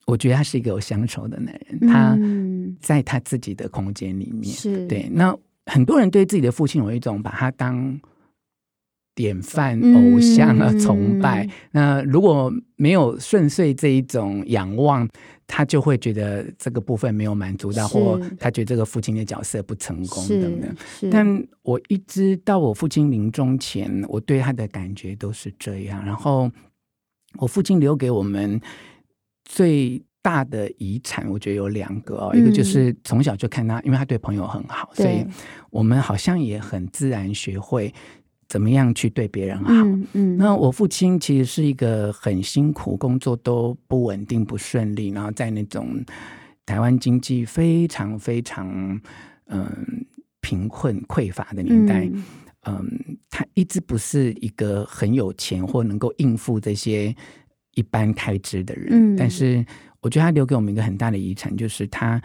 [0.06, 1.78] 我觉得他是一个有乡愁的男人。
[1.82, 5.10] 嗯、他在他自己的空间里面，是对。
[5.12, 8.00] 那很多人对自己的父亲有一种把他当
[9.14, 11.44] 典范、偶像而崇拜。
[11.44, 15.06] 嗯、那如果没有顺遂这一种仰望，
[15.52, 20.76] 他就会觉得这个部分没有满足到，或他觉得这个父亲的角色不成功等等。
[21.10, 26.06] 但我一直到我父亲临终前，我对他的感觉都是这样。
[26.06, 26.48] 然后
[27.38, 28.60] 我父亲留给我们
[29.44, 35.26] 最大的遗产，我觉得有两个哦，嗯、一个就是从小就看他，因为他对朋友很好，所以
[35.70, 37.92] 我们好像也很自然学会。
[38.50, 39.70] 怎么样去对别人好？
[39.70, 46.04] 嗯，嗯，那我父亲其实是一个很辛苦，工作都不稳定、不顺利，然后在那种
[46.66, 48.68] 台湾经济非常非常
[49.46, 49.72] 嗯、呃、
[50.40, 52.24] 贫困匮乏的年代，嗯，
[52.66, 57.14] 嗯，他一直不是一个很有钱或能够应付这些
[57.76, 58.88] 一般开支的人。
[58.90, 59.64] 嗯，但是
[60.00, 62.20] 我觉得他留给我们一个很大的遗产，就是他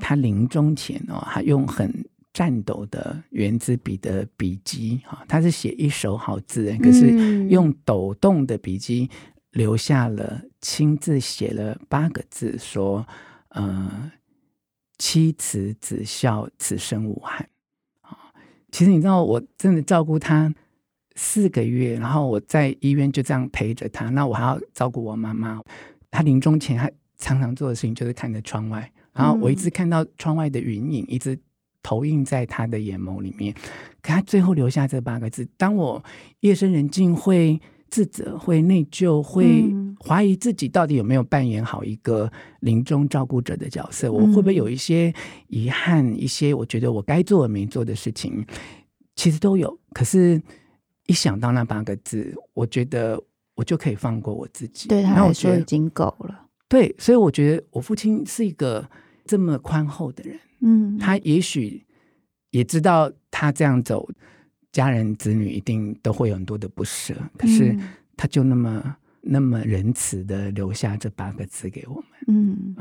[0.00, 1.92] 他临终前哦，他用很
[2.32, 9.10] 颤抖的原子笔的笔迹哈，他是写一手好字，可是用抖动的笔迹
[9.50, 13.04] 留下了亲自写了八个字，说
[13.50, 14.12] ：“呃，
[14.96, 17.48] 妻慈子孝，此生无憾。”
[18.02, 18.16] 啊
[18.70, 20.54] 其实你知道，我真的照顾他
[21.16, 25.60] 四个月，然后我在医院就这样陪着他，那我还要照顾我妈妈。
[26.12, 26.88] 他临终前，他
[27.18, 31.36] 常常做的事情就是看着窗外，然后我一直看到窗外的云影，一直。
[31.82, 33.54] 投影在他的眼眸里面，
[34.02, 36.02] 可他最后留下这八个字：当我
[36.40, 39.64] 夜深人静，会自责、会内疚、会
[40.04, 45.12] 怀疑自己到底有没有扮演好一个临终照顾者的角色，嗯、我会不会有一些
[45.48, 46.06] 遗憾？
[46.16, 48.46] 一些我觉得我该做而没做的事情，
[49.16, 49.76] 其实都有。
[49.92, 50.40] 可是，
[51.06, 53.20] 一想到那八个字，我觉得
[53.56, 54.88] 我就可以放过我自己。
[54.88, 56.46] 对他来说已经够了。
[56.68, 58.88] 对，所以我觉得我父亲是一个
[59.24, 60.38] 这么宽厚的人。
[60.60, 61.84] 嗯，他也许
[62.50, 64.08] 也知道他这样走，
[64.72, 67.76] 家人子女一定都会有很多的不舍，可是
[68.16, 72.04] 他就那么那么仁慈的留下这八个字给我们。
[72.26, 72.74] 嗯，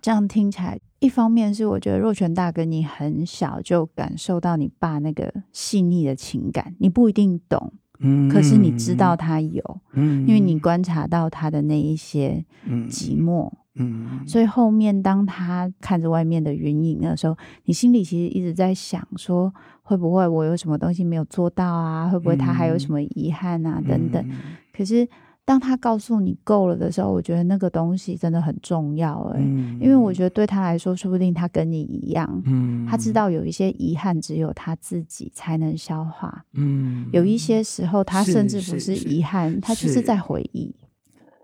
[0.00, 12.44] 这样听起来，一方面是我觉得若泉大哥你很小就感受到你爸那个细腻的情感，你不一定懂，嗯，可是你知道他有，嗯，因为你观察到他的那一些
[12.88, 13.52] 寂寞。
[13.76, 22.08] 嗯，所以后面当他看着外面的云影的时候，你心里其实一直在想说，会不会我有什么东西没有做到啊？
[22.08, 23.82] 会不会他还有什么遗憾啊？
[23.86, 24.24] 等等。
[24.72, 25.08] 可是
[25.44, 29.44] 当他告诉你够了的时候，我觉得那个东西真的很重要哎、欸，
[29.80, 40.74] 因为我觉得对他来说，说不定他跟你一样，嗯，他知道有一些遗憾只有他自己才能消化，嗯，有一些时候他甚至不是遗憾，他就是在回忆。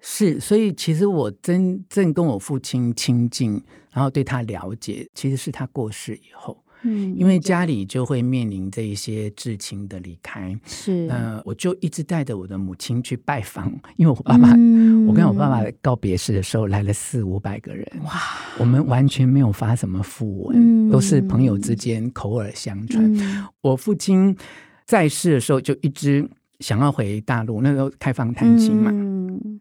[0.00, 3.60] 是，所以其实我真正跟我父亲亲近，
[3.92, 15.60] 然后对他了解，其实是他过世以后，嗯，因为家里就会面临这一些至亲的离开，是，呃，我就一直带着我的母亲去拜访，因为我爸爸，嗯、我跟我爸爸。
[15.82, 18.12] 告别式的时候来了四五百个人，哇，
[18.58, 21.74] 我们完全没有发什么讣文，嗯、都是朋友之。
[21.80, 23.10] 间口耳相传。
[23.16, 24.36] 嗯、我父亲
[24.84, 26.28] 在世的时候就一直
[26.60, 28.90] 想要回大陆，那时候开放探亲嘛。
[28.92, 29.10] 嗯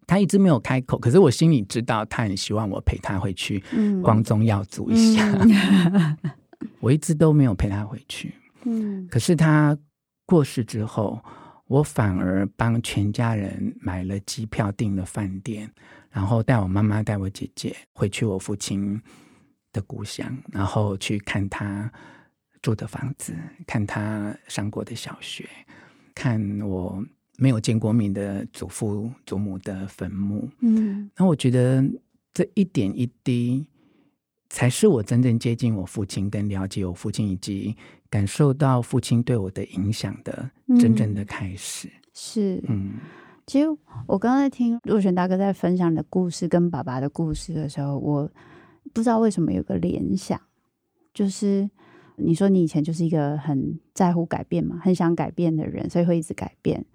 [0.08, 3.64] 他一直没有开口，可是我心里知道，他很希望我陪他回去
[4.02, 5.32] 光宗耀祖一下。
[5.34, 6.18] 嗯、
[6.82, 8.34] 我一直都没有陪他回去。
[8.64, 9.78] 嗯，可是他
[10.26, 11.24] 过世之后，
[11.68, 15.72] 我反而帮全家人买了机票，订了饭店，
[16.10, 19.00] 然后带我妈妈、带我姐姐回去我父亲
[19.72, 21.92] 的故乡，然后去看他
[22.64, 23.36] 住的房子，
[23.68, 25.48] 看他上过的小学，
[26.20, 27.02] 看我。
[27.42, 31.82] 没有见过面的祖父祖母的坟墓，嗯，那我觉得
[32.34, 33.66] 这一点一滴，
[34.50, 37.74] 才是我真正接近我父亲、跟了解我父亲以及
[38.10, 40.52] 感受到父亲对我的影响的
[40.82, 41.88] 真正的开始。
[41.88, 42.92] 嗯、是，嗯，
[43.48, 43.68] 其实
[44.06, 48.30] 我刚才听若璇大哥在分享你的故事跟爸爸的故事的时候，我
[48.94, 50.38] 不知道为什么有个联想，
[51.14, 51.70] 就是
[52.22, 56.86] 你说你以前就是一个很在乎改变嘛，很想改变的人，所以会一直改变。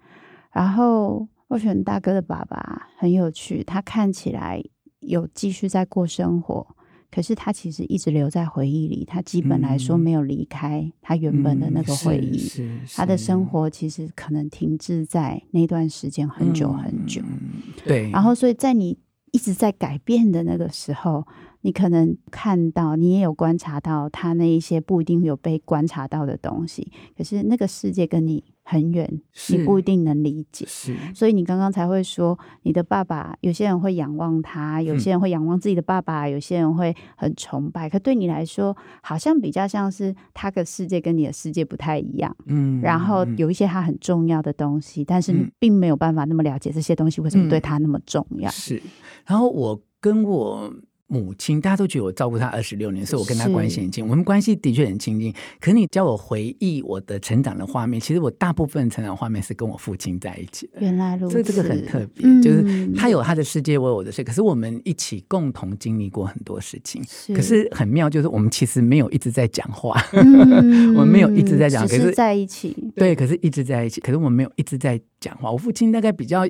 [0.51, 4.63] 然后若权大哥的爸爸很有趣，他看起来
[5.01, 6.65] 有继续在过生活，
[7.11, 9.05] 可是他其实一直留在回忆里。
[9.05, 17.21] 他基本来说没有离开他原本的那个回忆，嗯、他的生活其实可能停滞在那段时间很久很久。
[17.21, 18.97] 嗯、对，然后所以在你
[19.31, 21.25] 一直在改变的那个时候，
[21.65, 28.43] 你可能看到，你也有观察到他那一些不一定有被观察到的东西，可是那个世界跟你。
[28.67, 29.07] 很远，
[29.51, 37.87] 你不一定能理解，是，所以你刚刚才会说，你的爸爸，有些人会仰望他，有些人会仰望自己的爸爸，嗯、有些人会很崇拜。
[37.87, 48.49] 可对你来说，好像比较像是他的世界跟你的世界不太一样，嗯，然后有一些他很重要的东西，嗯、但是你并没有办法那么了解这些东西为什么对他那么重要。
[48.49, 48.81] 嗯、是，
[49.27, 50.73] 然后我跟我。
[51.07, 54.07] 母亲，大家都觉得我照顾她二十六年，所以我跟她关系很近。
[54.07, 55.31] 我们关系的确很亲近。
[55.59, 60.81] 可是你叫我回忆我的成长的画面，其实我大部分成长画面是跟我父亲在一起的。
[60.81, 64.23] 原来如此，这这个很特别，嗯、就是他有他的世界，我有我的世界。
[64.23, 67.03] 可是我们一起共同经历过很多事情。
[67.07, 72.75] 是可是很妙，就是我们其实没有一直在讲话，嗯、 我们没有一直在讲，可是在一起。
[72.95, 74.01] 对，可是一直在一起。
[74.01, 75.51] 可是我们没有一直在讲话。
[75.51, 76.47] 我父亲大概比较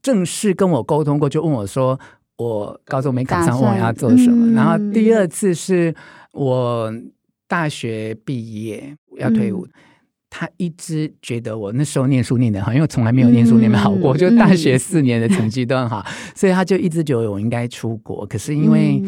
[0.00, 2.00] 正式跟我沟通过，就问我说。
[2.40, 4.46] 我高中没考上，问我要做什么。
[4.46, 5.94] 嗯、然后第二次是
[6.32, 6.90] 我
[7.46, 9.72] 大学毕业要退伍，嗯、
[10.30, 18.26] 他一直觉得我那时候念书念得好，因为我从来没有念书念得好过，嗯、就大学四年的成绩都很好，嗯、 所以他就一直觉得我应该出国。
[18.26, 19.02] 可是因为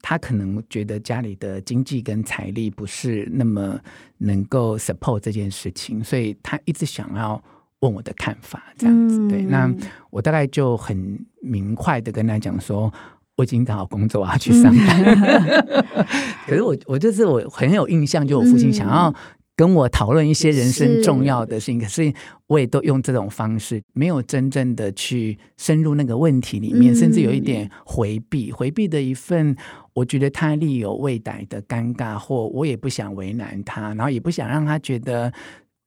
[0.00, 3.78] 他可能觉得家里的经济跟财力不是那么
[4.18, 7.40] 能够 support 这件事情，所以他一直想要
[7.82, 9.18] 问我的看法，这样子。
[9.18, 9.72] 嗯、对，那
[10.10, 12.92] 我大概就很明快的跟他讲说，
[13.36, 15.04] 我已经找好工作，我要去上班。
[15.04, 15.84] 嗯、
[16.48, 19.14] 可是我我就是我很有印象，就我父亲想要。
[19.54, 22.14] 跟我讨论一些人生重要的事情，是可是
[22.46, 29.54] 我也都用这种方式，没有真正的去深入那个问题里面，嗯、甚至有一点回避，回避的一份，
[29.92, 35.30] 我觉得他力有未逮的尴尬，或我也不想为难他，然后也不想让他觉得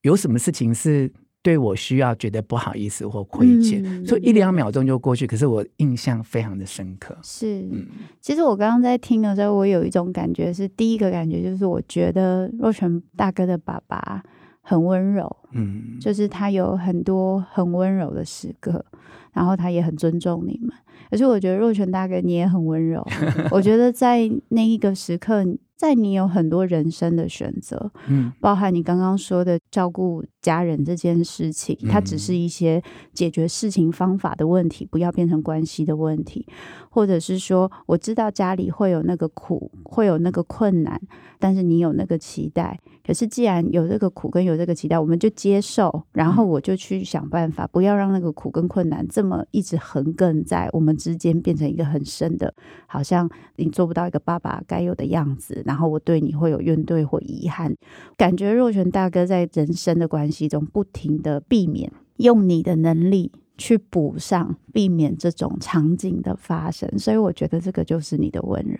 [0.03, 1.11] 有什么事情是。
[1.45, 5.27] 对我需要觉得不好意思或亏欠，嗯、所以一两秒钟就过去。
[5.27, 7.15] 可是我印象非常的深刻。
[7.21, 7.85] 是，嗯、
[8.19, 14.23] 其实我刚刚在听的时候，我有一种感觉，是第一个感觉就是，我觉得若泉大哥的爸爸
[14.61, 18.83] 很温柔，嗯，就是他有很多很温柔的时刻，
[19.31, 20.75] 然后他也很尊重你们。
[21.11, 23.05] 而且我觉得若泉大哥你也很温柔，
[23.51, 25.45] 我觉得在那一个时刻。
[25.75, 32.81] 在你有很多人生的选择，嗯，包含你刚刚说的照顾家人这件事情，它只是一些
[33.13, 36.47] 解决事情方法的问题，不要变成关系的问题，
[36.89, 40.99] 或者是说，我知道家里会有那个苦，会有那个困难，
[41.39, 52.53] 但是你有那个期待，可是既然有这个苦跟有这个期待，我们就接受，然后我就去想办法，不要让那个苦跟困难这么一直横亘在我们之间，变成一个很深的，
[52.87, 55.63] 好像你做不到一个爸爸该有的样子。
[55.65, 57.75] 然后我对你会有怨怼或遗憾，
[58.15, 68.77] 感觉若泉大哥在人生的关系中不停的避免用你的能力去补上，避免这种场景的发生，所以我觉得这个就是你的温柔。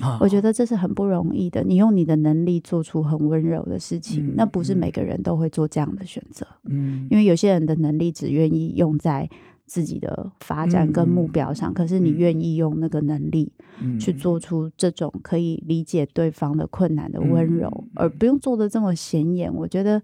[0.00, 6.46] 哦、我觉得这是很不容易的，你用你的能力做出很温柔的事情，嗯、那不是每个人都会做这样的选择。
[6.66, 9.28] 嗯，因为有些人的能力只愿意用在。
[9.68, 13.52] 自己的发展跟目标上，嗯、可是你愿意用那个能力
[14.00, 19.54] 去做出这种可以理解对方的困难的温柔，嗯、而不用做的这么显眼。
[19.54, 20.02] 我觉得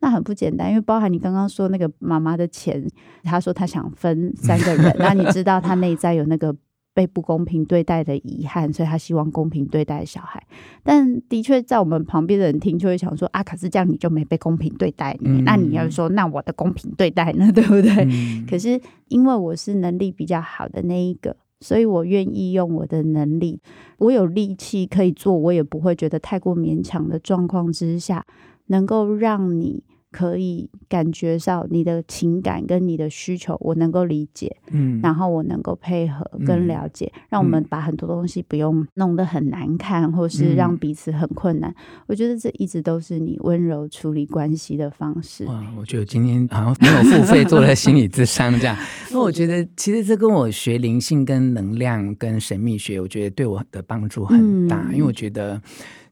[0.00, 2.84] 那很不简单，因为包含你刚刚说那个妈妈的钱，
[3.22, 6.54] 她说她想分三个人，那你知道她内在有那个。
[6.94, 10.42] 被不公平对待的遗憾，所以他希望公平对待小孩。
[10.82, 15.14] 但的确，在我们旁边的人听，就会想说：啊，可是这样你就没被公平对待。
[15.22, 17.50] 嗯、那你要说，那我的公平对待呢？
[17.52, 17.90] 对不对？
[18.04, 23.60] 嗯、可是因为我是能力比较好的那一个，所以我愿意用我的能力，
[23.98, 28.24] 我有力气可以做，我也不会觉得太过勉强的状况之下，
[28.68, 29.82] 能够让你。
[30.14, 41.74] 可以感觉到你的情感跟你的需求，我能够理解，嗯，然后我能够配合跟了解，嗯、让我们把很多东西不用弄得很难看，嗯、或是让彼此很困难。
[42.06, 45.44] 我觉得这一直都是你温柔处理关系的方式。
[45.46, 48.76] 哇，我觉得今天好像没有付费做了心理智商这样，
[49.10, 55.60] 那我觉得其实这跟我学灵性、跟能量、跟神秘学，我觉得对我的帮助很大，嗯、因为我觉得。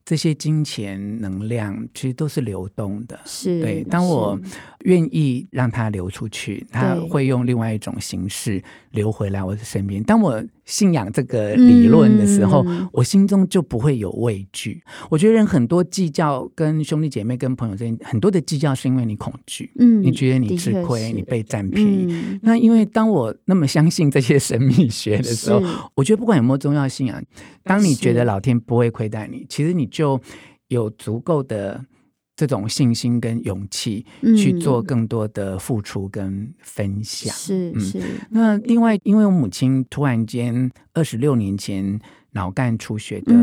[0.05, 3.84] 这些金钱能量其实都是流动的，是对。
[3.84, 4.38] 当我
[4.84, 10.03] 愿意让它流出去，它会用另外一种形式流回来我的身边。
[10.03, 14.82] 当我信仰这个理论的时候，嗯、我心中就不会有畏惧。
[15.11, 22.07] 我觉得人很多计较，跟兄弟姐妹、跟朋友之间很多的计较，是因为你恐惧，嗯，你觉得你吃亏，你被占便宜。
[22.09, 25.62] 嗯、那因为当我那么相信这些神秘学的时候，
[25.94, 27.22] 我觉得不管有没有宗教信仰，
[27.64, 30.20] 当你觉得老天不会亏待你，其实你就
[30.68, 31.84] 有足够的。
[32.34, 34.04] 这种信心跟勇气
[34.36, 38.00] 去做更多的付出跟分享，是是。
[38.30, 42.00] 那另外，因为我母亲突然间二十六年前
[42.30, 43.34] 脑干出血的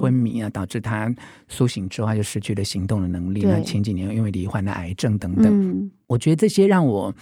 [0.00, 1.14] 昏迷啊，导致她
[1.46, 3.42] 苏醒之后她就失去了行动的能力。
[3.42, 7.14] 那前几年因为罹患了癌症等等，我觉得这些让我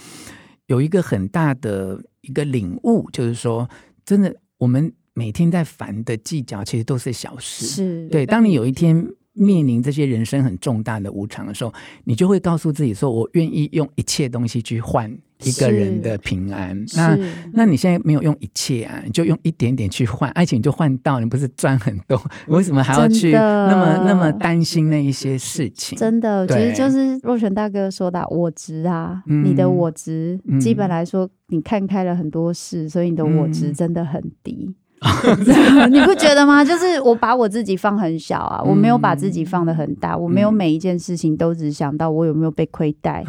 [0.67, 3.69] 有一个很大的一个领悟，就是说，
[4.07, 4.91] 真的，我们
[5.21, 7.67] 每天在烦的计较，其实都是小事。
[7.67, 9.07] 是对，当你有一天。
[9.33, 11.73] 面临这些人生很重大的无常的时候，
[12.05, 15.09] 你就会告诉自己说：“我愿意用一切东西去换
[15.45, 17.17] 一个人的平安。”那
[17.53, 22.21] 那你现在没有用一切啊，你就用一点点去换爱情，就换到你不是赚很多？
[22.49, 25.97] 为什么还要去那么那么担心那一些事情？
[25.97, 34.75] 真的，其实就是若泉大哥说的我值啊，嗯、你的我值，基本来说你看开了很多事，所以你的我值真的很低。
[35.91, 36.63] 你不觉得吗？
[36.63, 43.25] 就是我把我自己放很小啊，我没有把自己放的很大，我没有每一件事情都只想到我有没有被亏待，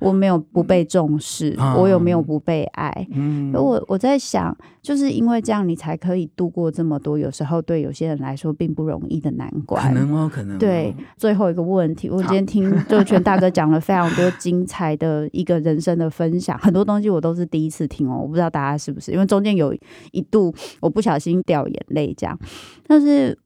[0.00, 3.06] 我没有不被重视，我有没有不被爱。
[3.52, 9.88] 我我在想，就是因为这样，你才可以度过这么多有时候对有些人来说并不容易的难关。
[9.88, 10.56] 可能哦，可能。
[10.56, 19.76] 对，最后一个问题，我今天听周全大哥讲了非常多精彩的一个人生的分享，很多东西我都是第一次听哦，我不知道大家是不是，因为中间有
[20.12, 20.50] 一度
[20.80, 21.09] 我不想。
[21.10, 22.38] 小心掉眼泪这样。
[22.86, 23.38] 但是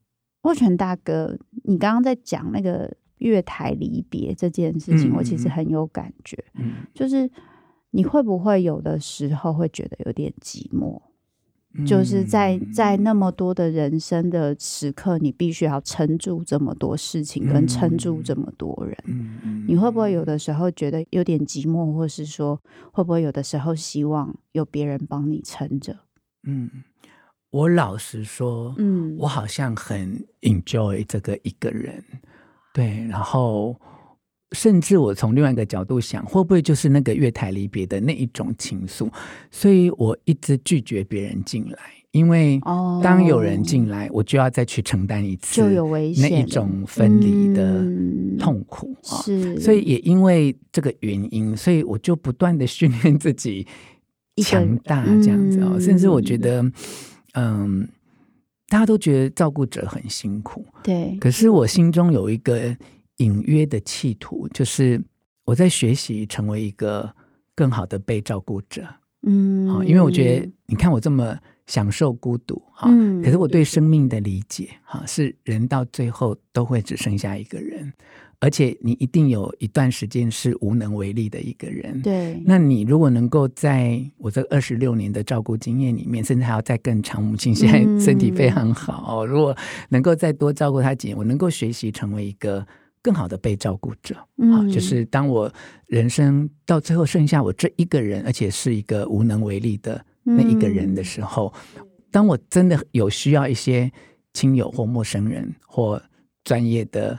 [0.43, 6.37] 握拳大哥，你刚刚在讲那个月台离别这件事情，嗯、我其实很有感觉。
[6.55, 7.29] 嗯，就是
[7.91, 11.01] 你会不会有的时候会觉得有点寂寞？
[11.85, 19.65] 就是在在那么多的人生的时刻，你必须要撑住这么多事情，跟撑住这么多人。
[19.67, 22.61] 你会不会有的时候觉得有点寂寞，或是说
[22.93, 25.97] 会不会有的时候希望有别人帮你撑着？
[26.47, 26.69] 嗯，
[27.55, 32.03] 我老实说，嗯，我好像很 enjoy 这个一个人，
[32.73, 33.75] 对，然后。
[34.51, 39.09] 甚至我从另外一个角度想，会不会就是那个月台离别的那一种情愫？
[39.51, 41.77] 所以我一直拒绝别人进来，
[42.11, 42.61] 因为
[43.03, 47.83] 当有人进来，我就要再去承担一次，就有危险，那一种分离的
[48.39, 48.95] 痛苦。
[49.03, 53.67] 是，所以也因为这个原因，所以我就不断的训练自己
[54.41, 55.77] 强大，这样子哦。
[55.79, 56.63] 甚至我觉得，
[57.35, 57.87] 嗯，
[58.67, 61.15] 大家都觉得照顾者很辛苦，对。
[61.21, 62.75] 可是我心中有一个。
[63.19, 65.01] 隐约的企图，就是
[65.45, 67.09] 我在学习成为一个
[67.55, 68.85] 更好的被照顾者。
[69.21, 72.89] 嗯，好，因为我觉得，你看我这么享受孤独，哈，
[73.23, 77.93] 可是我对生命的理解，哈，是人到最后都会只剩下一个人，
[78.39, 82.01] 而且你一定有一段时间是无能为力的一个人。
[82.01, 89.55] 对，那你如果能够在我这二十六年的照顾经验里面，甚至还要再更长，母亲现在身体非常好，如果
[89.89, 92.65] 能够再多照顾她几年，我能够学习成为一个。
[93.01, 95.53] 更好的被照顾者，啊，就是当我
[95.85, 101.53] 人生到最后剩下我这一个人，而且是一个无能为力的那一个人的时候，
[102.09, 103.91] 当我真的有需要一些
[104.33, 106.01] 亲友或陌生人或
[106.43, 107.15] 专业的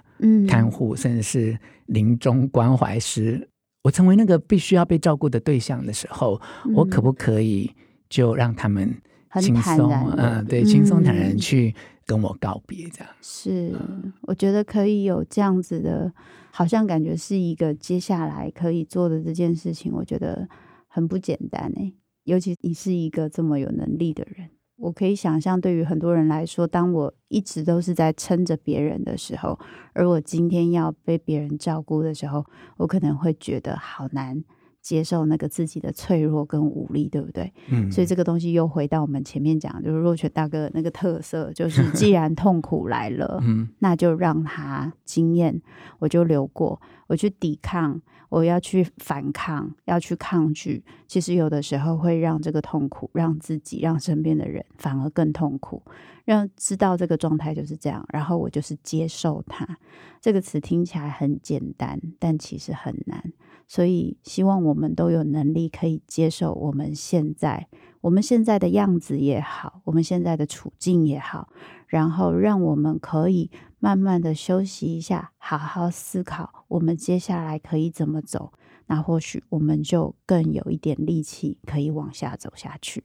[0.48, 3.48] 看护，甚至是临终关怀师，
[3.82, 6.40] 我成为那个必须要被照顾的对象的时候，
[6.74, 7.70] 我可不可以
[8.08, 8.94] 就让他们
[9.40, 11.74] 轻松，嗯，对，轻松坦然去。
[12.08, 13.12] 跟我告别，这样。
[13.20, 13.74] 是，
[14.20, 16.12] 我觉得可以有这样子的，
[16.52, 20.48] 好像感觉是一个接下来可以做的这件事情，我觉得
[20.86, 21.92] 很不简单诶。
[22.22, 29.58] 尤其你是一个这么有能力的人，我可以想象，对于很多人来说，当我一直都是在撑着别人的时候，
[29.92, 32.44] 而我今天要被别人照顾的时候，
[32.76, 34.44] 我可能会觉得好难。
[34.82, 37.52] 接受那个自己的脆弱跟无力，对不对？
[37.72, 45.60] 嗯，所以这个东西又回到我们前面讲，就是若雪大哥的那个特色，就是 既然痛苦来了，嗯，那就让他经验，
[45.98, 50.84] 我就流过，我去抵抗，我要去反抗，要去抗拒。
[51.06, 55.82] 其实有的时候会让这个痛苦，让自己，让身边的人反而更痛苦。
[56.24, 59.78] 让知道这个状态就是这样，然后我就是接受它。
[60.20, 63.32] 这个词听起来很简单，但其实很难。
[63.68, 67.68] 所以，希望我们都有能力可以接受我们现在，
[68.00, 71.48] 我们现在的样子也好，我们现在的处境也好，
[71.86, 78.52] 然后让我们可以慢慢的休息一下，好好思考我们接下来可以怎么走。
[78.86, 83.04] 那或许我们就更有一点力气可以往下走下去。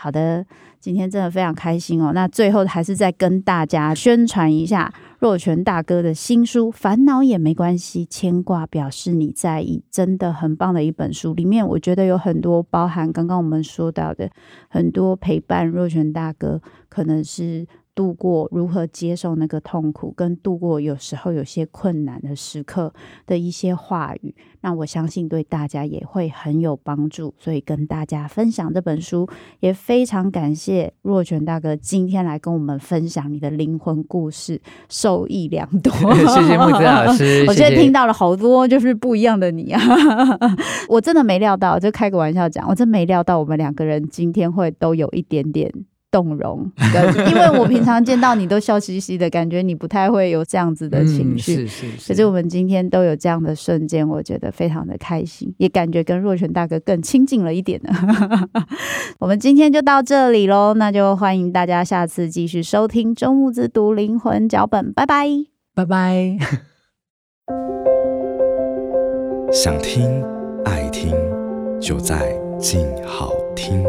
[0.00, 0.46] 好的，
[0.78, 2.12] 今天真的非常开心哦。
[2.14, 11.34] 那最后还是再跟大家宣传一下若泉大哥的新书《烦恼也没关系，牵挂表示你在意》，真的很棒的一本书。
[11.34, 14.30] 里面我觉得有很多包含刚刚我们说到的
[14.68, 17.66] 很多陪伴若泉大哥，可能是。
[17.98, 22.94] 度过如何接受那个痛苦，跟度过有时候有些困难的时刻
[23.26, 27.34] 的一些话语，那我相信对大家也会很有帮助。
[27.40, 29.28] 所以跟大家分享这本书，
[29.58, 35.92] 也非常感谢若泉大哥今天来跟我们分享你的灵魂故事，受益良多。
[36.14, 39.80] 谢谢木子老师， 我今天听到了好多就是不一样的你啊，
[40.88, 45.72] 我真的没料到，就开个玩笑讲，我真没料到我们两个人今天会都有一点点。
[46.10, 46.70] 动容，
[47.28, 51.54] 因为我平常见到你都笑嘻嘻的，感觉你不太会有这样子的情绪。
[51.54, 52.08] 是是是。
[52.08, 57.92] 可是我们今天都有这样的瞬间，我觉得非常的开心，也感觉跟若泉大哥更亲近了一点呢。
[59.20, 65.26] 我们今天就到这里喽，那就欢迎大家下次继续收听周木之读灵魂脚本，拜拜，
[65.74, 66.38] 拜拜。
[69.52, 70.22] 想听
[70.64, 71.14] 爱听，
[71.80, 73.82] 就在静好听。